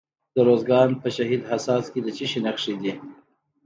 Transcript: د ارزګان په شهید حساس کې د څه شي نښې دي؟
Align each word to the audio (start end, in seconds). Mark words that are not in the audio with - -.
د 0.33 0.35
ارزګان 0.43 0.89
په 1.01 1.07
شهید 1.15 1.41
حساس 1.49 1.85
کې 1.91 1.99
د 2.03 2.07
څه 2.17 2.25
شي 2.31 2.39
نښې 2.45 2.73
دي؟ 2.81 2.93